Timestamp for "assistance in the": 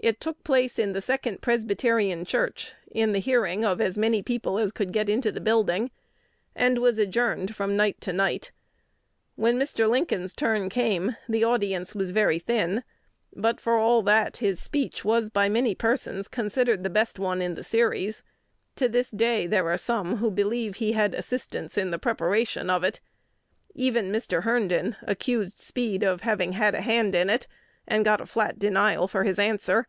21.12-21.98